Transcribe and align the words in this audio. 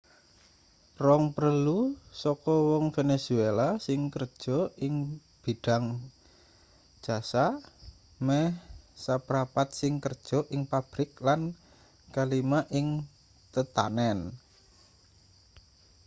rong 1.05 1.25
prelu 1.35 1.79
saka 2.21 2.55
wong 2.69 2.85
venezuela 2.97 3.67
sing 3.85 3.99
kerja 4.15 4.57
ing 4.85 4.93
bidhang 5.43 5.85
jasa 7.05 7.45
meh 8.27 8.47
saprapat 9.05 9.67
sing 9.79 9.93
kerja 10.05 10.39
ing 10.53 10.61
pabrik 10.71 11.11
lan 11.27 11.41
kalima 12.15 12.59
ing 12.79 12.87
tetanen 13.53 14.19